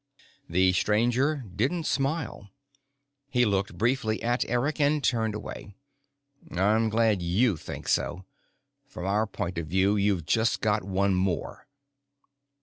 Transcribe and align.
The 0.49 0.73
Stranger 0.73 1.43
didn't 1.55 1.83
smile. 1.83 2.49
He 3.29 3.45
looked 3.45 3.77
briefly 3.77 4.19
at 4.23 4.43
Eric 4.49 4.81
and 4.81 5.03
turned 5.03 5.35
away. 5.35 5.75
"I'm 6.49 6.89
glad 6.89 7.21
you 7.21 7.55
think 7.55 7.87
so. 7.87 8.25
From 8.87 9.05
our 9.05 9.27
point 9.27 9.59
of 9.59 9.67
view, 9.67 9.95
you've 9.97 10.25
just 10.25 10.59
got 10.59 10.83
one 10.83 11.13
more." 11.13 11.67